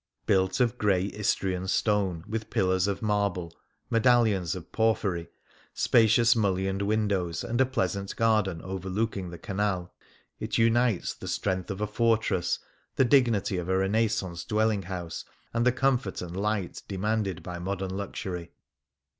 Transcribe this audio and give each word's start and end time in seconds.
Built 0.25 0.59
of 0.59 0.79
grey 0.79 1.11
Istrian 1.13 1.67
stone, 1.69 2.23
with 2.27 2.49
pillars 2.49 2.87
of 2.87 3.03
marble, 3.03 3.55
medallions 3.91 4.55
of 4.55 4.71
porphyry, 4.71 5.29
spacious 5.75 6.35
mul 6.35 6.55
lioned 6.55 6.81
windows, 6.81 7.43
and 7.43 7.61
a 7.61 7.67
pleasant 7.67 8.15
garden 8.15 8.63
over 8.63 8.89
looking 8.89 9.29
the 9.29 9.37
Canal, 9.37 9.93
it 10.39 10.57
unites 10.57 11.13
the 11.13 11.27
strength 11.27 11.69
of 11.69 11.81
a 11.81 11.85
fortress, 11.85 12.57
the 12.95 13.05
dignity 13.05 13.57
of 13.57 13.69
a 13.69 13.77
Renaissance 13.77 14.43
dwelling 14.43 14.81
house, 14.81 15.23
and 15.53 15.67
the 15.67 15.71
comfort 15.71 16.19
and 16.19 16.35
light 16.35 16.81
demanded 16.87 17.43
by 17.43 17.59
modern 17.59 17.95
luxury. 17.95 18.51